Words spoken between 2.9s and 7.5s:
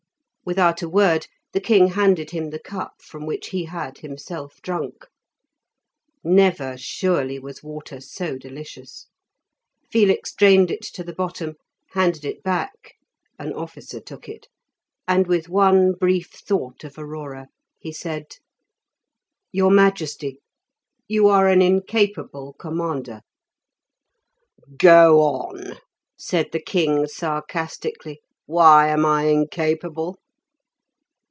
from which he had himself drunk. Never, surely,